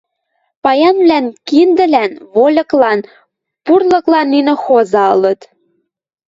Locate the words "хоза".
4.63-5.03